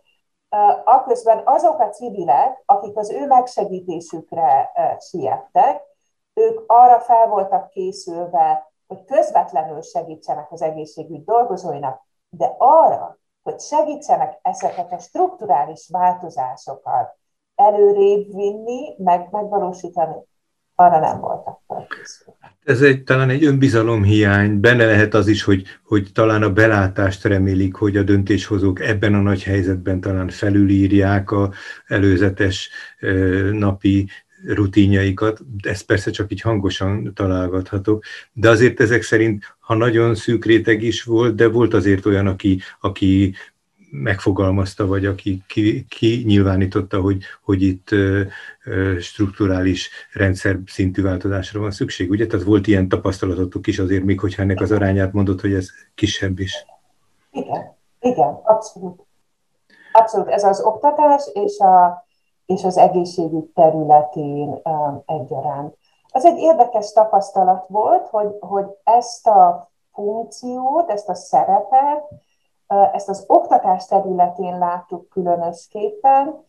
aközben 0.85 1.43
azok 1.45 1.81
a 1.81 1.89
civilek, 1.89 2.63
akik 2.67 2.97
az 2.97 3.11
ő 3.11 3.27
megsegítésükre 3.27 4.73
siettek, 4.99 5.83
ők 6.35 6.65
arra 6.67 7.01
fel 7.01 7.29
voltak 7.29 7.71
készülve, 7.71 8.73
hogy 8.87 9.05
közvetlenül 9.05 9.83
segítsenek 9.83 10.53
az 10.53 10.63
egészségügy 10.63 11.25
dolgozóinak, 11.25 12.05
de 12.37 12.55
arra, 12.59 13.19
hogy 13.43 13.61
segítsenek 13.61 14.39
ezeket 14.43 14.93
a 14.93 14.99
strukturális 14.99 15.89
változásokat 15.93 17.17
előrébb 17.55 18.35
vinni, 18.35 18.95
meg 18.99 19.29
megvalósítani, 19.31 20.15
arra 20.75 20.99
nem 20.99 21.21
voltak 21.21 21.61
felkészülve. 21.67 22.57
Ez 22.65 22.83
egy, 22.83 23.05
talán 23.05 23.31
egy 23.31 23.45
önbizalomhiány, 23.45 24.61
benne 24.61 24.85
lehet 24.85 25.15
az 25.15 25.27
is, 25.27 25.43
hogy, 25.43 25.63
hogy 25.85 26.11
talán 26.15 26.43
a 26.43 26.53
belátást 26.53 27.25
remélik, 27.25 27.75
hogy 27.75 27.97
a 27.97 28.03
döntéshozók 28.03 28.81
ebben 28.81 29.15
a 29.15 29.21
nagy 29.21 29.43
helyzetben 29.43 30.01
talán 30.01 30.29
felülírják 30.29 31.31
a 31.31 31.51
előzetes 31.87 32.71
napi 33.53 34.09
rutinjaikat, 34.47 35.41
ez 35.63 35.81
persze 35.81 36.11
csak 36.11 36.33
így 36.33 36.41
hangosan 36.41 37.13
találgathatok, 37.15 38.05
de 38.33 38.49
azért 38.49 38.81
ezek 38.81 39.03
szerint, 39.03 39.57
ha 39.59 39.75
nagyon 39.75 40.15
szűk 40.15 40.45
réteg 40.45 40.83
is 40.83 41.03
volt, 41.03 41.35
de 41.35 41.49
volt 41.49 41.75
azért 41.75 42.07
olyan, 42.07 42.27
aki, 42.27 42.61
aki 42.81 43.35
megfogalmazta, 43.91 44.87
vagy 44.87 45.07
aki 45.07 45.43
ki, 45.47 45.87
ki 45.89 46.23
nyilvánította, 46.27 47.01
hogy, 47.01 47.23
hogy 47.43 47.63
itt 47.63 47.89
strukturális 49.01 49.91
rendszer 50.13 50.59
szintű 50.67 51.03
változásra 51.03 51.61
van 51.61 51.71
szükség, 51.71 52.11
ugye? 52.11 52.27
Tehát 52.27 52.47
volt 52.47 52.67
ilyen 52.67 52.89
tapasztalatotok 52.89 53.67
is 53.67 53.79
azért, 53.79 54.05
még 54.05 54.21
hogyha 54.21 54.43
ennek 54.43 54.61
az 54.61 54.73
arányát 54.73 55.13
mondott, 55.13 55.41
hogy 55.41 55.53
ez 55.53 55.69
kisebb 55.95 56.39
is. 56.39 56.67
Igen, 57.33 57.77
igen, 58.01 58.39
abszolút. 58.45 59.01
Abszolút, 59.93 60.29
ez 60.29 60.45
az 60.45 60.61
oktatás 60.61 61.23
és, 61.33 61.59
a, 61.59 62.06
és 62.47 62.65
az 62.65 62.77
egészségügy 62.77 63.51
területén 63.55 64.61
egyaránt. 65.07 65.77
Az 66.09 66.25
egy 66.25 66.39
érdekes 66.39 66.93
tapasztalat 66.93 67.69
volt, 67.69 68.07
hogy, 68.07 68.37
hogy 68.41 68.67
ezt 68.85 69.27
a 69.27 69.71
funkciót, 69.93 70.91
ezt 70.91 71.09
a 71.09 71.15
szerepet 71.15 72.05
ezt 72.67 73.09
az 73.09 73.25
oktatás 73.27 73.87
területén 73.87 74.59
láttuk 74.59 75.09
különösképpen, 75.09 76.45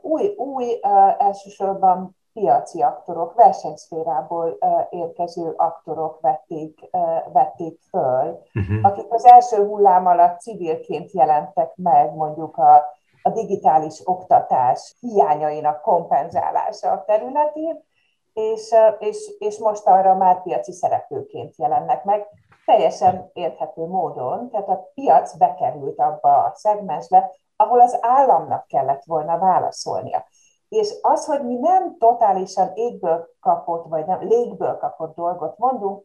új, 0.00 0.34
új 0.36 0.80
elsősorban 1.18 2.16
piaci 2.32 2.82
aktorok, 2.82 3.34
versenyszférából 3.34 4.58
érkező 4.90 5.54
aktorok 5.56 6.20
vették, 6.20 6.90
vették 7.32 7.80
föl, 7.90 8.42
uh-huh. 8.54 8.78
akik 8.82 9.06
az 9.08 9.24
első 9.24 9.66
hullám 9.66 10.06
alatt 10.06 10.40
civilként 10.40 11.12
jelentek 11.12 11.72
meg 11.76 12.14
mondjuk 12.14 12.56
a, 12.56 12.84
a 13.26 13.30
digitális 13.30 14.00
oktatás 14.04 14.96
hiányainak 15.00 15.80
kompenzálása 15.82 17.04
területén, 17.06 17.84
és, 18.32 18.74
és, 18.98 19.34
és 19.38 19.58
most 19.58 19.86
arra 19.86 20.14
már 20.14 20.42
piaci 20.42 20.72
szereplőként 20.72 21.56
jelennek 21.56 22.04
meg, 22.04 22.26
teljesen 22.64 23.30
érthető 23.32 23.86
módon, 23.86 24.50
tehát 24.50 24.68
a 24.68 24.90
piac 24.94 25.36
bekerült 25.36 25.98
abba 25.98 26.36
a 26.44 26.52
szegmensbe, 26.54 27.30
ahol 27.56 27.80
az 27.80 27.98
államnak 28.00 28.66
kellett 28.66 29.04
volna 29.04 29.38
válaszolnia. 29.38 30.24
És 30.68 30.94
az, 31.02 31.26
hogy 31.26 31.44
mi 31.44 31.54
nem 31.54 31.98
totálisan 31.98 32.70
égből 32.74 33.28
kapott, 33.40 33.86
vagy 33.86 34.06
nem 34.06 34.20
légből 34.20 34.76
kapott 34.76 35.14
dolgot 35.14 35.58
mondunk, 35.58 36.04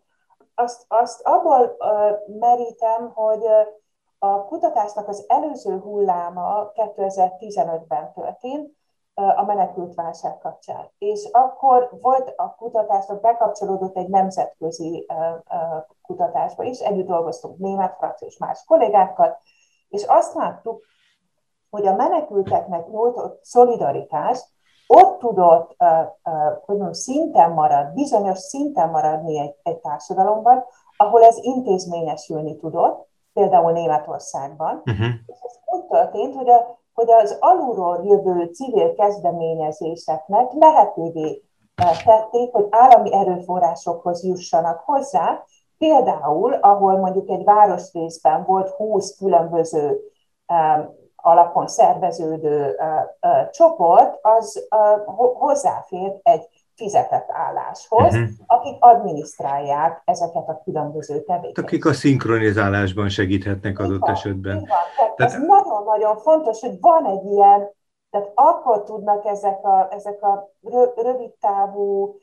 azt, 0.56 0.86
azt 0.88 1.22
abból 1.22 1.76
uh, 1.80 2.38
merítem, 2.40 3.12
hogy 3.14 3.44
uh, 3.44 3.81
a 4.24 4.46
kutatásnak 4.46 5.08
az 5.08 5.26
előző 5.28 5.80
hulláma 5.80 6.72
2015-ben 6.74 8.12
történt, 8.14 8.80
a 9.14 9.44
menekült 9.44 9.96
válság 9.96 10.38
kapcsán. 10.38 10.90
És 10.98 11.30
akkor 11.32 11.90
volt 12.02 12.34
a 12.36 12.56
kutatásnak 12.56 13.22
bekapcsolódott 13.22 13.98
egy 13.98 14.08
nemzetközi 14.08 15.08
kutatásba 16.02 16.64
is, 16.64 16.80
együtt 16.80 17.08
dolgoztunk 17.08 17.58
német, 17.58 17.96
francia 17.98 18.28
és 18.28 18.38
más 18.38 18.64
kollégákkal, 18.66 19.38
és 19.90 20.04
azt 20.04 20.34
láttuk, 20.34 20.84
hogy 21.70 21.88
a 21.88 21.96
menekülteknek 21.96 22.88
nyújtott 22.88 23.44
szolidaritás 23.44 24.40
ott 24.88 25.20
tudott, 25.20 25.76
hogy 26.66 26.76
mondjam, 26.76 26.94
szinten 26.94 27.52
marad, 27.52 27.94
bizonyos 27.94 28.40
szinten 28.40 28.90
maradni 28.90 29.40
egy, 29.40 29.56
egy 29.64 29.78
társadalomban, 29.78 30.66
ahol 30.98 31.24
ez 31.24 31.38
intézményesülni 31.38 32.58
tudott, 32.58 33.10
például 33.34 33.72
Németországban. 33.72 34.82
Uh-huh. 34.86 35.08
És 35.26 35.38
ez 35.42 35.60
úgy 35.66 35.86
történt, 35.86 36.36
hogy, 36.36 36.50
a, 36.50 36.80
hogy 36.94 37.12
az 37.12 37.38
alulról 37.40 38.02
jövő 38.04 38.46
civil 38.46 38.94
kezdeményezéseknek 38.94 40.52
lehetővé 40.54 41.44
tették, 42.04 42.52
hogy 42.52 42.68
állami 42.70 43.14
erőforrásokhoz 43.14 44.24
jussanak 44.24 44.80
hozzá, 44.80 45.44
például, 45.78 46.54
ahol 46.54 46.98
mondjuk 46.98 47.30
egy 47.30 47.44
városrészben 47.44 48.44
volt 48.44 48.70
20 48.70 49.18
különböző 49.18 50.00
alapon 51.16 51.68
szerveződő 51.68 52.78
csoport, 53.52 54.20
az 54.22 54.68
hozzáfért 55.34 56.20
egy 56.24 56.61
fizetett 56.76 57.30
álláshoz, 57.32 58.14
uh-huh. 58.14 58.30
akik 58.46 58.76
adminisztrálják 58.80 60.02
ezeket 60.06 60.48
a 60.50 60.62
különböző 60.64 61.14
tevékenységeket. 61.14 61.64
Akik 61.64 61.86
a 61.86 61.94
szinkronizálásban 61.94 63.10
segíthetnek 63.10 63.80
adott 63.80 64.00
van, 64.00 64.12
esetben. 64.12 64.64
Tehát 64.64 65.16
tehát... 65.16 65.34
Ez 65.34 65.42
nagyon-nagyon 65.48 66.18
fontos, 66.18 66.60
hogy 66.60 66.78
van 66.80 67.06
egy 67.06 67.26
ilyen, 67.26 67.70
tehát 68.10 68.32
akkor 68.36 68.84
tudnak 68.84 69.26
ezek 69.26 69.64
a, 69.64 69.88
ezek 69.92 70.22
a 70.22 70.50
rövid 70.96 71.32
távú 71.40 72.16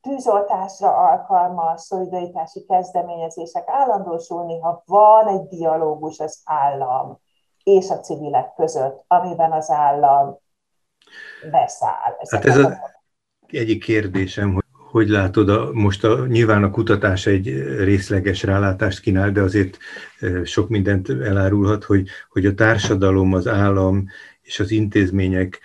tűzoltásra 0.00 0.96
alkalmas 0.96 1.80
szolidaritási 1.80 2.64
kezdeményezések 2.64 3.64
állandósulni, 3.66 4.60
ha 4.60 4.82
van 4.86 5.28
egy 5.28 5.46
dialógus 5.46 6.18
az 6.18 6.40
állam 6.44 7.20
és 7.62 7.90
a 7.90 8.00
civilek 8.00 8.54
között, 8.54 9.04
amiben 9.06 9.52
az 9.52 9.70
állam 9.70 10.38
beszáll. 11.50 12.16
Hát 12.30 12.44
ez 12.44 12.56
az 12.56 12.78
egyik 13.50 13.84
kérdésem, 13.84 14.52
hogy 14.52 14.64
hogy 14.90 15.08
látod, 15.08 15.48
a, 15.48 15.70
most 15.72 16.04
a, 16.04 16.26
nyilván 16.26 16.62
a 16.62 16.70
kutatás 16.70 17.26
egy 17.26 17.64
részleges 17.78 18.42
rálátást 18.42 19.00
kínál, 19.00 19.32
de 19.32 19.40
azért 19.40 19.78
sok 20.44 20.68
mindent 20.68 21.10
elárulhat, 21.10 21.84
hogy, 21.84 22.08
hogy 22.28 22.46
a 22.46 22.54
társadalom, 22.54 23.32
az 23.32 23.46
állam 23.46 24.08
és 24.42 24.60
az 24.60 24.70
intézmények 24.70 25.60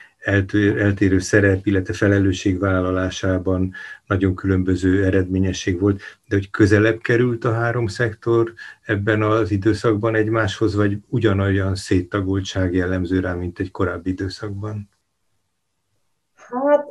eltérő 0.78 1.20
szerep, 1.20 1.66
illetve 1.66 1.94
felelősségvállalásában 1.94 3.74
nagyon 4.08 4.36
különböző 4.36 5.06
eredményesség 5.06 5.80
volt, 5.80 6.02
de 6.28 6.36
hogy 6.36 6.50
közelebb 6.50 7.00
került 7.00 7.46
a 7.46 7.54
három 7.54 7.88
szektor 7.88 8.54
ebben 8.82 9.22
az 9.22 9.52
időszakban 9.52 10.16
egymáshoz, 10.16 10.76
vagy 10.76 10.98
ugyanolyan 11.08 11.76
széttagoltság 11.76 12.74
jellemző 12.74 13.20
rá, 13.20 13.34
mint 13.34 13.60
egy 13.60 13.72
korábbi 13.72 14.10
időszakban? 14.10 14.90
Hát 16.36 16.86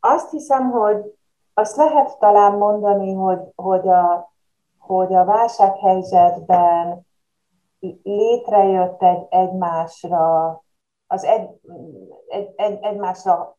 azt 0.00 0.30
hiszem, 0.30 0.70
hogy 0.70 1.16
azt 1.54 1.76
lehet 1.76 2.18
talán 2.18 2.52
mondani, 2.52 3.14
hogy, 3.14 3.40
hogy, 3.54 3.88
a, 3.88 4.32
hogy 4.78 5.14
a 5.14 5.24
válsághelyzetben 5.24 7.06
létrejött 8.02 9.02
egy 9.02 9.26
egymásra 9.28 10.62
az 11.06 11.24
egy, 11.24 11.48
egy, 12.28 12.52
egy, 12.56 12.78
egymásra 12.82 13.56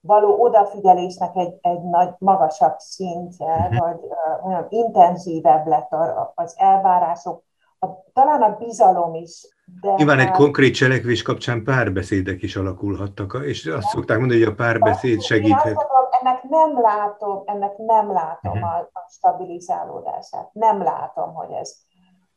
való 0.00 0.42
odafigyelésnek 0.42 1.36
egy, 1.36 1.58
egy 1.60 1.82
nagy, 1.82 2.14
magasabb 2.18 2.78
szintje, 2.78 3.68
mhm. 3.70 3.76
vagy 3.76 4.00
uh, 4.02 4.46
olyan 4.46 4.66
intenzívebb 4.68 5.66
lett 5.66 5.94
az 6.34 6.54
elvárások, 6.58 7.44
a, 7.78 7.86
talán 8.12 8.42
a 8.42 8.56
bizalom 8.56 9.14
is. 9.14 9.48
De 9.80 9.94
Nyilván 9.94 10.18
egy 10.18 10.30
konkrét 10.30 10.74
cselekvés 10.74 11.22
kapcsán 11.22 11.64
párbeszédek 11.64 12.42
is 12.42 12.56
alakulhattak, 12.56 13.38
és 13.42 13.66
azt 13.66 13.88
szokták 13.88 14.18
mondani, 14.18 14.42
hogy 14.42 14.52
a 14.52 14.54
párbeszéd 14.54 15.22
segíthet. 15.22 15.74
Mondom, 15.74 16.06
ennek 16.20 16.42
nem 16.42 16.80
látom, 16.80 17.42
ennek 17.46 17.76
nem 17.76 18.12
látom 18.12 18.52
uh-huh. 18.52 18.74
a, 18.74 18.90
a 18.92 19.06
stabilizálódását. 19.10 20.52
Nem 20.52 20.82
látom, 20.82 21.34
hogy 21.34 21.52
ez, 21.52 21.76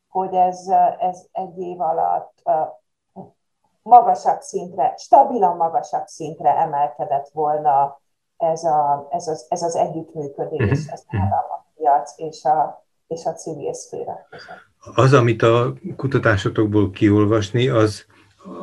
hogy 0.08 0.34
ez, 0.34 0.68
ez 0.98 1.26
egy 1.32 1.58
év 1.58 1.80
alatt 1.80 2.42
magasabb 3.82 4.40
szintre, 4.40 4.94
stabilan 4.96 5.56
magasabb 5.56 6.06
szintre 6.06 6.56
emelkedett 6.56 7.28
volna 7.32 8.00
ez, 8.36 8.64
a, 8.64 9.06
ez, 9.10 9.28
az, 9.28 9.46
ez 9.48 9.62
az 9.62 9.76
együttműködés 9.76 10.78
uh-huh. 10.78 10.92
az 10.92 11.04
állampiac 11.10 12.12
és 12.16 12.44
a, 12.44 12.84
és 13.06 13.26
a 13.26 13.32
civil 13.32 13.72
szféra 13.72 14.26
között. 14.30 14.69
Az, 14.80 15.12
amit 15.12 15.42
a 15.42 15.74
kutatásokból 15.96 16.90
kiolvasni, 16.90 17.68
az, 17.68 18.04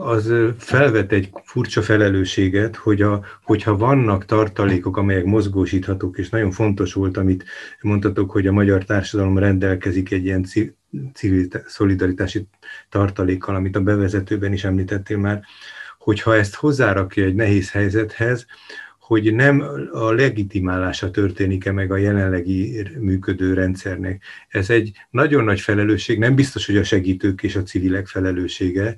az 0.02 0.34
felvet 0.58 1.12
egy 1.12 1.30
furcsa 1.44 1.82
felelősséget, 1.82 2.76
hogy 2.76 3.02
a, 3.02 3.26
hogyha 3.44 3.78
vannak 3.78 4.26
tartalékok, 4.26 4.98
amelyek 4.98 5.26
mozgósíthatók, 5.26 6.18
és 6.18 6.30
nagyon 6.30 6.52
fontos 6.52 6.94
volt, 6.94 7.18
amit 7.18 7.44
mondtatok, 7.82 8.32
hogy 8.32 8.48
a 8.48 8.52
magyar 8.52 8.84
társadalom 8.84 9.38
rendelkezik 9.38 10.12
egy 10.12 10.26
ilyen 10.26 10.46
civil 11.14 11.48
szolidaritási 11.66 12.48
tartalékkal, 12.90 13.56
amit 13.56 13.76
a 13.76 13.82
bevezetőben 13.82 14.54
is 14.54 14.64
említettél 14.64 15.18
már, 15.18 15.42
hogyha 16.00 16.36
ezt 16.36 16.56
hozzárakja 16.56 17.24
egy 17.26 17.36
nehéz 17.36 17.72
helyzethez, 17.72 18.46
hogy 19.08 19.34
nem 19.34 19.64
a 19.92 20.12
legitimálása 20.12 21.12
történik-e 21.12 21.72
meg 21.72 21.92
a 21.92 21.98
jelenlegi 21.98 22.88
működő 23.00 23.54
rendszernek. 23.54 24.24
Ez 24.48 24.70
egy 24.70 24.92
nagyon 25.10 25.44
nagy 25.44 25.60
felelősség, 25.60 26.20
nem 26.20 26.36
biztos, 26.36 26.66
hogy 26.66 26.78
a 26.78 26.84
segítők 26.84 27.44
és 27.44 27.56
a 27.56 27.64
civilek 27.64 28.08
felelőssége, 28.08 28.98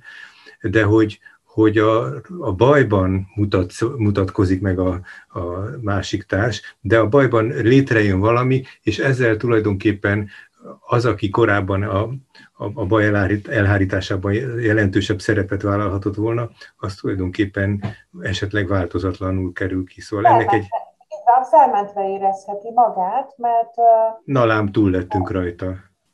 de 0.62 0.84
hogy, 0.84 1.20
hogy 1.44 1.78
a, 1.78 2.22
a 2.40 2.54
bajban 2.54 3.28
mutat, 3.36 3.74
mutatkozik 3.98 4.62
meg 4.62 4.80
a, 4.80 5.02
a 5.28 5.42
másik 5.82 6.24
társ, 6.24 6.76
de 6.82 7.00
a 7.00 7.08
bajban 7.08 7.48
létrejön 7.48 8.20
valami, 8.20 8.64
és 8.82 9.00
ezzel 9.00 9.38
tulajdonképpen 9.38 10.30
az, 10.80 11.06
aki 11.06 11.30
korábban 11.30 11.84
a, 11.84 12.02
a, 12.54 12.66
a 12.74 12.86
baj 12.86 13.06
elhárításában 13.50 14.34
jelentősebb 14.62 15.20
szerepet 15.20 15.62
vállalhatott 15.62 16.16
volna, 16.16 16.50
az 16.78 16.96
tulajdonképpen 16.96 17.84
esetleg 18.22 18.68
változatlanul 18.68 19.54
kerül 19.54 19.86
ki. 19.86 20.02
Szóval 20.02 20.26
ennek 20.26 20.52
egy... 20.52 20.68
Van, 21.26 21.44
felmentve 21.44 22.10
érezheti 22.10 22.72
magát, 22.74 23.34
mert... 23.38 23.74
Na 24.24 24.46
lám, 24.46 24.72
túl 24.72 24.92
lettünk 24.92 25.32
rajta. 25.32 25.66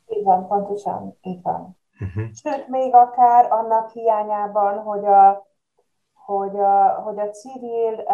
Így 0.06 0.24
van, 0.24 0.46
pontosan, 0.46 1.18
így 1.22 1.42
van. 1.42 1.76
Uh-huh. 2.00 2.24
Sőt, 2.42 2.68
még 2.68 2.94
akár 2.94 3.52
annak 3.52 3.90
hiányában, 3.90 4.78
hogy 4.78 5.04
a, 5.04 5.46
hogy 6.12 6.56
a, 6.58 7.00
hogy 7.04 7.18
a 7.18 7.30
civil 7.30 8.04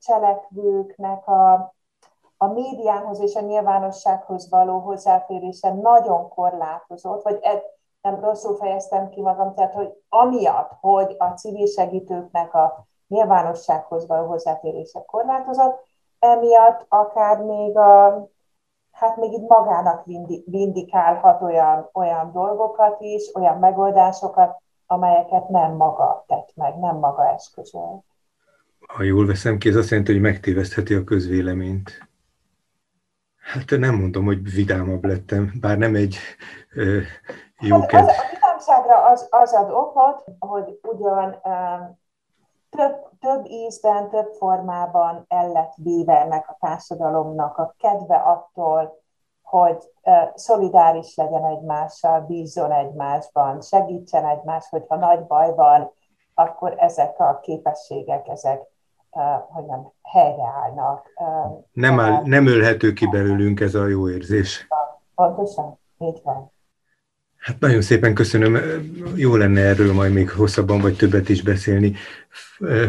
cselekvőknek 0.00 1.26
a, 1.26 1.74
a 2.40 2.46
médiához 2.46 3.20
és 3.20 3.34
a 3.34 3.40
nyilvánossághoz 3.40 4.50
való 4.50 4.78
hozzáférése 4.78 5.72
nagyon 5.72 6.28
korlátozott, 6.28 7.22
vagy 7.22 7.38
ed, 7.42 7.62
nem 8.00 8.20
rosszul 8.20 8.56
fejeztem 8.56 9.08
ki 9.08 9.20
magam, 9.20 9.54
tehát 9.54 9.72
hogy 9.72 9.92
amiatt, 10.08 10.70
hogy 10.80 11.14
a 11.18 11.24
civil 11.24 11.66
segítőknek 11.66 12.54
a 12.54 12.86
nyilvánossághoz 13.08 14.06
való 14.06 14.26
hozzáférése 14.26 15.02
korlátozott, 15.06 15.86
emiatt 16.18 16.86
akár 16.88 17.38
még 17.38 17.76
a, 17.76 18.24
hát 18.92 19.16
még 19.16 19.32
itt 19.32 19.48
magának 19.48 20.04
vindikálhat 20.44 21.42
olyan, 21.42 21.88
olyan 21.92 22.32
dolgokat 22.32 23.00
is, 23.00 23.34
olyan 23.34 23.58
megoldásokat, 23.58 24.60
amelyeket 24.86 25.48
nem 25.48 25.72
maga 25.72 26.24
tett 26.26 26.52
meg, 26.54 26.78
nem 26.78 26.96
maga 26.96 27.28
eszközölt. 27.28 28.04
Ha 28.86 29.02
jól 29.02 29.26
veszem 29.26 29.58
ki, 29.58 29.68
ez 29.68 29.76
azt 29.76 29.90
jelenti, 29.90 30.12
hogy 30.12 30.20
megtévesztheti 30.20 30.94
a 30.94 31.04
közvéleményt. 31.04 32.07
Hát 33.52 33.78
nem 33.78 33.94
mondom, 33.94 34.24
hogy 34.24 34.52
vidámabb 34.54 35.04
lettem, 35.04 35.52
bár 35.60 35.78
nem 35.78 35.94
egy 35.94 36.16
ö, 36.74 37.00
jó 37.60 37.80
hát 37.80 37.92
az, 37.92 38.08
A 38.08 38.28
vidámságra 38.30 39.06
az, 39.06 39.26
az 39.30 39.52
ad 39.52 39.70
okot, 39.70 40.24
hogy 40.38 40.78
ugyan 40.82 41.36
um, 41.44 41.98
több, 42.70 43.08
több 43.20 43.46
ízben, 43.46 44.08
több 44.08 44.32
formában 44.32 45.24
el 45.28 45.48
lett 45.48 45.72
véve 45.76 46.20
ennek 46.20 46.48
a 46.48 46.56
társadalomnak 46.60 47.58
a 47.58 47.74
kedve 47.78 48.16
attól, 48.16 49.02
hogy 49.42 49.92
szolidáris 50.34 51.16
legyen 51.16 51.44
egymással, 51.44 52.20
bízzon 52.20 52.72
egymásban, 52.72 53.60
segítsen 53.60 54.26
egymás, 54.26 54.68
hogyha 54.68 54.96
nagy 54.96 55.26
baj 55.26 55.54
van, 55.54 55.90
akkor 56.34 56.74
ezek 56.78 57.20
a 57.20 57.38
képességek, 57.42 58.28
ezek 58.28 58.60
hogy 59.48 59.64
nem 59.64 59.92
helyreállnak. 60.02 61.06
Nem, 61.72 62.00
áll, 62.00 62.22
nem 62.24 62.46
ölhető 62.46 62.92
ki 62.92 63.06
belőlünk 63.06 63.60
ez 63.60 63.74
a 63.74 63.86
jó 63.86 64.10
érzés. 64.10 64.66
Pontosan, 65.14 65.78
így 65.98 66.20
van. 66.22 66.52
Hát 67.38 67.60
nagyon 67.60 67.80
szépen 67.80 68.14
köszönöm. 68.14 68.58
Jó 69.14 69.36
lenne 69.36 69.60
erről 69.60 69.92
majd 69.92 70.12
még 70.12 70.30
hosszabban 70.30 70.80
vagy 70.80 70.96
többet 70.96 71.28
is 71.28 71.42
beszélni. 71.42 71.94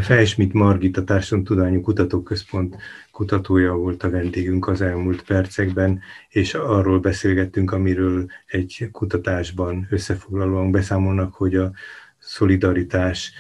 Fejsmit 0.01 0.53
Margit, 0.53 0.97
a 0.97 1.03
Társadalomtudományi 1.03 1.81
Kutatóközpont 1.81 2.77
kutatója 3.11 3.73
volt 3.73 4.03
a 4.03 4.09
vendégünk 4.09 4.67
az 4.67 4.81
elmúlt 4.81 5.23
percekben, 5.23 5.99
és 6.29 6.53
arról 6.53 6.99
beszélgettünk, 6.99 7.71
amiről 7.71 8.25
egy 8.47 8.89
kutatásban 8.91 9.87
összefoglalóan 9.89 10.71
beszámolnak, 10.71 11.33
hogy 11.33 11.55
a 11.55 11.71
szolidaritás 12.19 13.31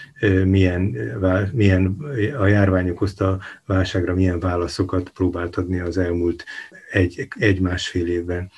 milyen, 0.45 0.81
milyen 1.53 1.97
a 2.39 2.45
járvány 2.45 2.89
okozta 2.89 3.39
válságra 3.65 4.13
milyen 4.13 4.39
válaszokat 4.39 5.09
próbált 5.09 5.55
adni 5.55 5.79
az 5.79 5.97
elmúlt 5.97 6.45
egy, 6.91 7.27
egy 7.39 7.59
évben. 8.07 8.51